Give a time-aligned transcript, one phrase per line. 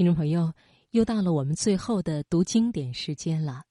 [0.00, 0.50] 听众朋友，
[0.92, 3.64] 又到了我们最后的读经典时间了。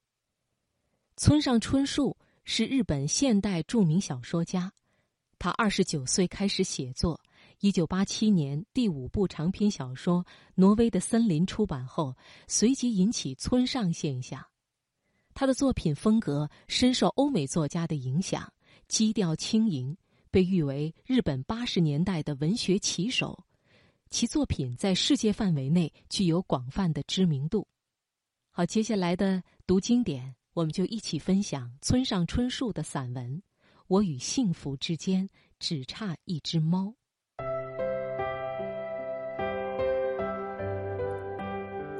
[1.17, 4.71] 村上春树是日本现代著名小说家，
[5.39, 7.19] 他二十九岁开始写作，
[7.61, 10.23] 一九八七年第五部长篇小说
[10.53, 12.15] 《挪威的森林》出版后，
[12.47, 14.45] 随即引起村上现象。
[15.33, 18.53] 他的作品风格深受欧美作家的影响，
[18.87, 19.97] 基调轻盈，
[20.29, 23.45] 被誉为日本八十年代的文学旗手。
[24.09, 27.67] 其作品在世界范围内具有广泛的知名度。
[28.49, 33.37] 好，接下来的读经典，我们就一起分享村上春树的散文
[33.87, 36.85] 《我与幸福之间只差一只猫》。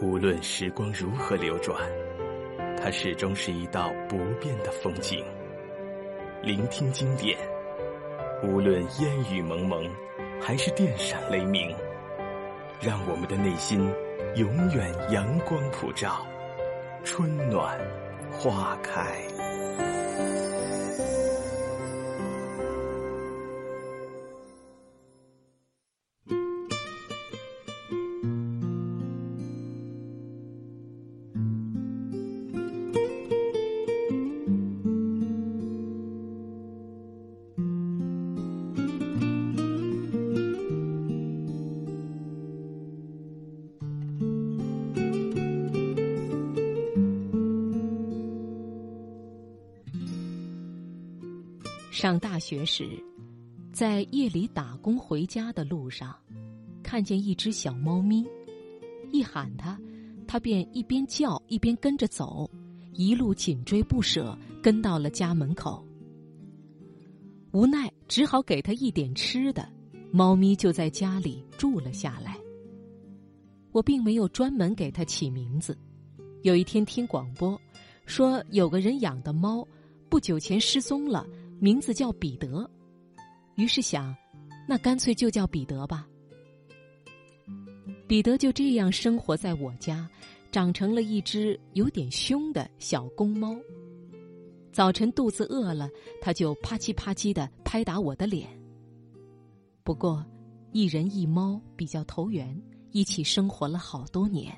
[0.02, 1.78] 无论时光如何流转，
[2.76, 5.24] 它始终是一道不变的风景。
[6.42, 7.38] 聆听经典，
[8.44, 9.88] 无论烟雨蒙蒙，
[10.42, 11.70] 还是电闪雷鸣。
[12.82, 13.94] 让我们的内心
[14.36, 16.26] 永远阳光普照，
[17.04, 17.78] 春暖
[18.32, 19.22] 花开。
[52.02, 52.98] 上大学时，
[53.74, 56.16] 在夜里打工回家的路上，
[56.82, 58.26] 看见一只小猫咪，
[59.12, 59.78] 一喊它，
[60.26, 62.50] 它便一边叫一边跟着走，
[62.94, 64.34] 一路紧追不舍，
[64.64, 65.86] 跟到了家门口。
[67.52, 69.68] 无奈只好给它一点吃的，
[70.10, 72.38] 猫咪就在家里住了下来。
[73.74, 75.78] 我并没有专门给它起名字。
[76.44, 77.60] 有一天听广播，
[78.06, 79.68] 说有个人养的猫，
[80.08, 81.28] 不久前失踪了。
[81.62, 82.70] 名字叫彼得，
[83.56, 84.16] 于是想，
[84.66, 86.08] 那干脆就叫彼得吧。
[88.08, 90.10] 彼得就这样生活在我家，
[90.54, 93.54] 长成了一只有点凶的小公猫。
[94.72, 95.90] 早晨肚子饿了，
[96.22, 98.48] 它就啪叽啪叽的拍打我的脸。
[99.84, 100.26] 不过，
[100.72, 102.58] 一人一猫比较投缘，
[102.92, 104.56] 一起生活了好多年。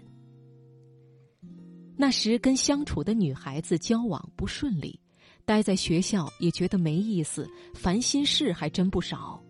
[1.98, 5.01] 那时跟相处的女孩子交往不顺利。
[5.46, 9.42] 待在学校也觉得没意思，烦心事还真不少。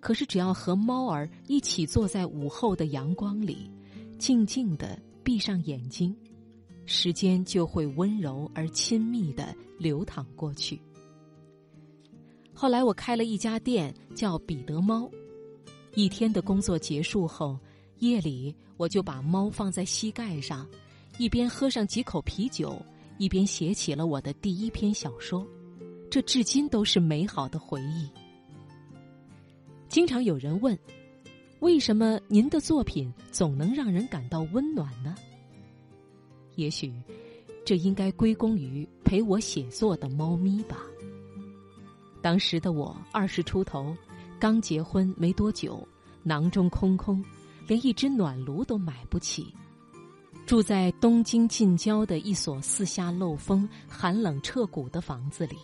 [0.00, 3.70] 可是只要和猫儿一起坐在午后的阳光里，
[4.18, 6.14] 静静的闭上眼睛，
[6.84, 10.80] 时间就会温柔而亲密的流淌过去。
[12.52, 15.10] 后来我开了一家店，叫彼得猫。
[15.94, 17.58] 一天的工作结束后，
[17.98, 20.68] 夜里我就把猫放在膝盖上，
[21.18, 22.80] 一边喝上几口啤酒。
[23.18, 25.46] 一边写起了我的第一篇小说，
[26.10, 28.08] 这至今都是美好的回忆。
[29.88, 30.76] 经常有人问，
[31.60, 35.14] 为什么您的作品总能让人感到温暖呢？
[36.56, 36.92] 也许，
[37.64, 40.78] 这应该归功于陪我写作的猫咪吧。
[42.20, 43.96] 当时的我二十出头，
[44.40, 45.86] 刚结婚没多久，
[46.22, 47.24] 囊中空空，
[47.66, 49.54] 连一只暖炉都买不起。
[50.46, 55.56] 住在东京近郊的一所四下漏风、寒冷彻骨的房子里，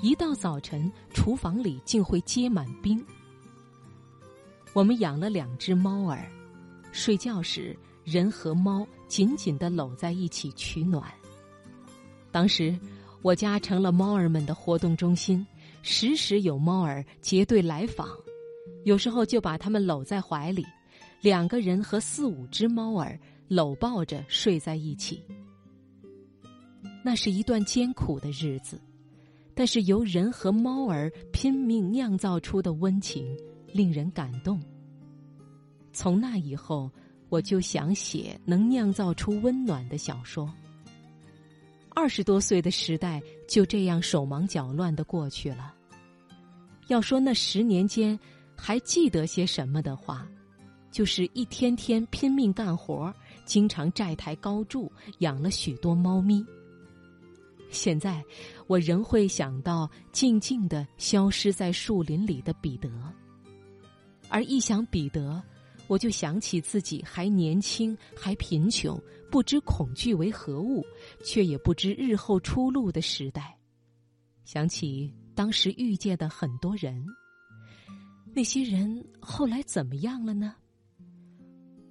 [0.00, 3.04] 一到早晨，厨房里竟会结满冰。
[4.72, 6.30] 我们养了两只猫儿，
[6.92, 11.12] 睡觉时人和猫紧紧的搂在一起取暖。
[12.30, 12.78] 当时
[13.20, 15.44] 我家成了猫儿们的活动中心，
[15.82, 18.08] 时时有猫儿结队来访，
[18.84, 20.64] 有时候就把它们搂在怀里，
[21.20, 23.18] 两个人和四五只猫儿。
[23.52, 25.22] 搂抱着睡在一起，
[27.04, 28.80] 那是一段艰苦的日子，
[29.54, 33.36] 但是由人和猫儿拼命酿造出的温情，
[33.70, 34.58] 令人感动。
[35.92, 36.90] 从那以后，
[37.28, 40.50] 我就想写能酿造出温暖的小说。
[41.90, 45.74] 二十多岁的时代就这样手忙脚乱的过去了。
[46.88, 48.18] 要说那十年间
[48.56, 50.26] 还记得些什么的话，
[50.90, 53.14] 就是一天天拼命干活儿。
[53.44, 56.44] 经常债台高筑，养了许多猫咪。
[57.70, 58.22] 现在，
[58.66, 62.90] 我仍会想到静静的消失在树林里的彼得，
[64.28, 65.42] 而一想彼得，
[65.86, 69.00] 我就想起自己还年轻，还贫穷，
[69.30, 70.84] 不知恐惧为何物，
[71.24, 73.56] 却也不知日后出路的时代。
[74.44, 77.02] 想起当时遇见的很多人，
[78.34, 80.54] 那些人后来怎么样了呢？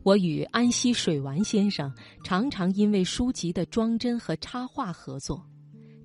[0.03, 1.93] 我与安溪水丸先生
[2.23, 5.45] 常常因为书籍的装帧和插画合作，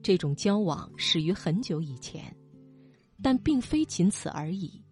[0.02, 2.24] 这种交往始于很久以前，
[3.22, 4.82] 但并非仅此而已，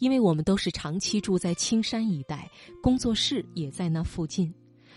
[0.00, 2.46] 因为我们都是长期住在青山一带，
[2.82, 4.52] 工作室也在那附近，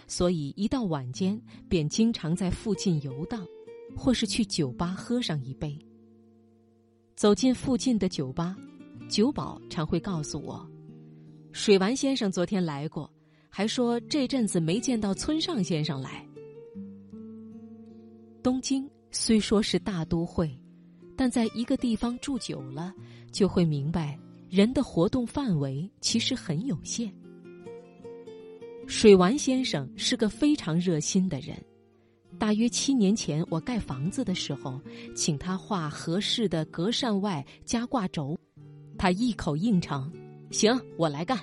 [0.06, 3.48] 所以一到晚间便经常在附近游荡，
[3.96, 5.80] 或是去酒吧喝上一杯。
[7.16, 8.54] 走进附近的酒吧，
[9.08, 10.70] 酒保常会告诉我，
[11.54, 13.10] 水丸先生昨天来过。
[13.58, 16.28] 还说这阵子没见到村上先生来。
[18.44, 20.54] 东京虽说是大都会，
[21.16, 22.94] 但在一个地方住久了，
[23.32, 24.20] 就会明白
[24.50, 27.10] 人的活动范围其实很有限。
[28.88, 31.56] 水丸先生是个非常热心的人。
[32.38, 34.82] 大约七年前，我盖房子的时候，
[35.16, 38.38] 请他画合适的隔扇外加挂轴，
[38.98, 40.12] 他一口应承
[40.52, 41.40] ：“行，我来干。”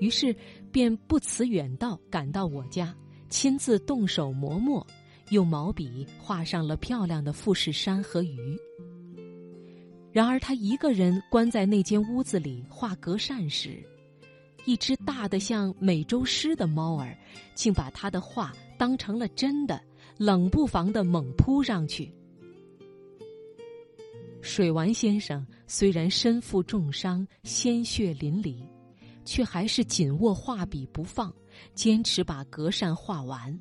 [0.00, 0.34] 于是。
[0.70, 2.94] 便不辞远道赶到我家，
[3.28, 4.86] 亲自动手磨墨，
[5.30, 8.58] 用毛笔画上了漂亮的富士山和鱼。
[10.10, 13.82] 然而他一个人关在那间屋子里画隔扇时，
[14.64, 17.16] 一只大的像美洲狮的猫儿，
[17.54, 19.80] 竟把他的画当成了真的，
[20.16, 22.12] 冷不防的猛扑上去。
[24.40, 28.56] 水丸先生虽然身负重伤，鲜血淋漓。
[29.28, 31.30] 却还是紧握画笔不放，
[31.74, 33.54] 坚持把格扇画完。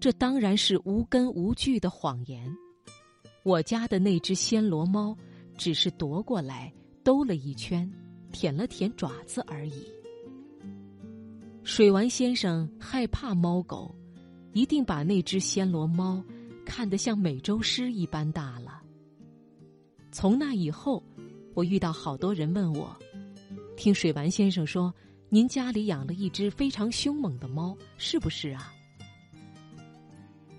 [0.00, 2.52] 这当然是无根无据的谎言。
[3.44, 5.16] 我家的那只暹罗猫，
[5.56, 6.72] 只是夺过来
[7.04, 7.88] 兜了一圈，
[8.32, 9.86] 舔了舔爪子而已。
[11.62, 13.94] 水丸先生害怕猫狗，
[14.54, 16.20] 一定把那只暹罗猫
[16.66, 18.82] 看得像美洲狮一般大了。
[20.10, 21.00] 从那以后，
[21.54, 22.98] 我遇到好多人问我。
[23.78, 24.92] 听水丸先生说，
[25.28, 28.74] 您家里养了一只非常凶猛的猫，是不是啊？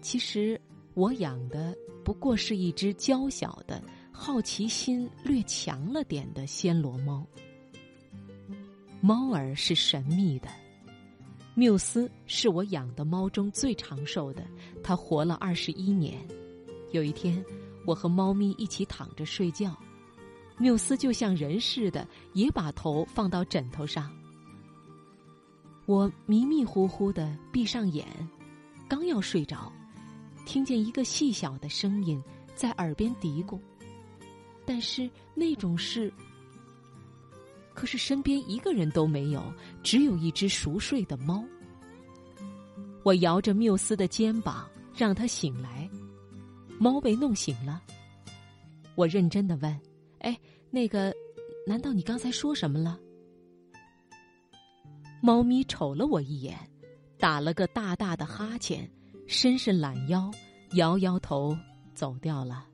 [0.02, 0.60] 其实
[0.94, 7.28] 我养的不过是一只娇小的、好奇心略强了点的暹罗猫。
[9.02, 10.48] 猫儿是神秘的，
[11.56, 14.48] 缪斯是我养的猫中最长寿的，
[14.82, 16.18] 它活了二十一年。
[16.94, 17.44] 有一天，
[17.86, 19.78] 我和猫咪一起躺着睡觉。
[20.60, 24.12] 缪斯就像人似的，也把头放到枕头上。
[25.86, 28.06] 我迷迷糊糊的闭上眼，
[28.88, 29.72] 刚要睡着，
[30.46, 32.22] 听见一个细小的声音
[32.54, 33.58] 在耳边嘀咕。
[34.66, 36.14] 但是那种事，
[37.74, 39.42] 可是身边一个人都没有，
[39.82, 41.44] 只有一只熟睡的猫。
[43.04, 45.90] 我摇着缪斯的肩膀，让他醒来。
[46.78, 47.82] 猫被弄醒了。
[48.94, 49.89] 我认真的问。
[50.20, 50.38] 哎，
[50.70, 51.14] 那个，
[51.66, 53.00] 难道你刚才说什么了？
[55.22, 56.58] 猫咪瞅了我一眼，
[57.18, 58.90] 打了个大大的哈欠，
[59.28, 60.32] 伸伸懒腰，
[60.74, 61.58] 摇摇头，
[61.94, 62.66] 走掉了。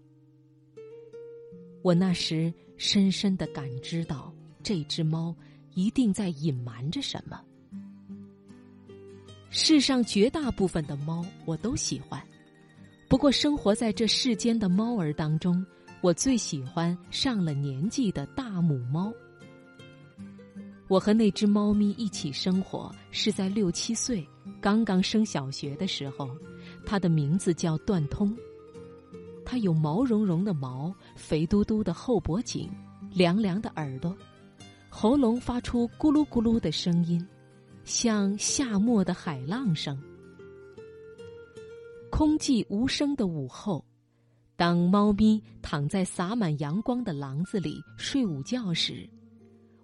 [1.82, 4.34] 我那时深深的感知到，
[4.64, 5.36] 这只猫
[5.74, 7.42] 一定在隐瞒着什么。
[9.50, 12.22] 世上绝大部分的猫我都喜欢，
[13.08, 15.66] 不过生活在这世间的猫儿当中。
[16.06, 19.12] 我最喜欢上了年纪的大母猫。
[20.88, 24.24] 我和那只猫咪一起生活，是在六七岁，
[24.62, 26.30] 刚刚升小学的时候。
[26.86, 28.38] 它的名字叫段通。
[29.44, 32.70] 它有毛茸茸的毛，肥嘟嘟的后脖颈，
[33.12, 34.16] 凉凉的耳朵，
[34.90, 37.28] 喉咙发出咕噜咕噜的声音，
[37.84, 40.00] 像夏末的海浪声。
[42.12, 43.84] 空寂无声的午后。
[44.58, 49.10] 当猫咪躺在洒满阳光的廊子里睡午觉时，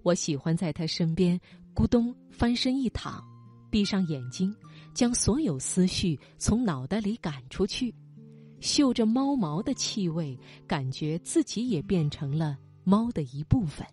[0.01, 1.39] 我喜欢在它身边
[1.75, 3.21] 咕咚翻身一躺，
[3.69, 4.55] 闭上眼睛，
[4.93, 7.93] 将所有思绪从脑袋里赶出去，
[8.61, 13.85] 嗅着猫毛的气味，感觉自己也变成了猫的一部分。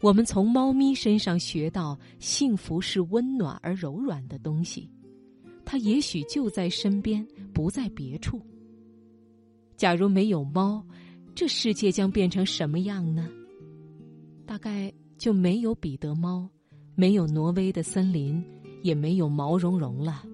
[0.00, 4.90] 我们从猫咪身上学到，幸福是温暖而柔软的东西，
[5.64, 7.24] 它也许就在身边，
[7.54, 8.44] 不在别处。
[9.78, 10.84] 假如没有猫，
[11.36, 13.28] 这世界将变成什么样呢？
[14.44, 16.50] 大概就没有彼得猫，
[16.96, 18.44] 没有挪威的森林，
[18.82, 20.24] 也没有毛茸茸了。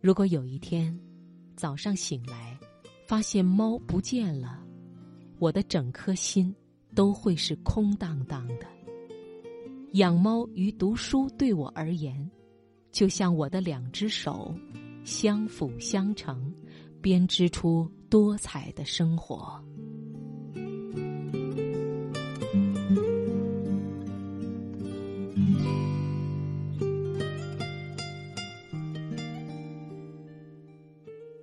[0.00, 0.96] 如果有一天
[1.56, 2.56] 早上醒来，
[3.04, 4.64] 发现猫不见了，
[5.40, 6.54] 我的整颗心
[6.94, 8.66] 都会是空荡荡的。
[9.94, 12.30] 养猫与读书对我而言，
[12.92, 14.54] 就像我的两只手，
[15.02, 16.54] 相辅相成。
[17.00, 19.62] 编织出多彩的生活。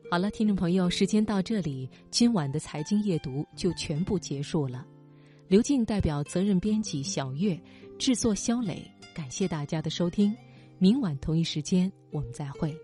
[0.10, 4.86] 好了，听众朋友，时间到这里，今晚的财经夜读就全部结束了。
[5.48, 7.60] 刘静代表责任编辑小月
[8.00, 10.36] 制作肖磊，感谢大家的收听，
[10.80, 12.76] 明晚同一时间我们再会。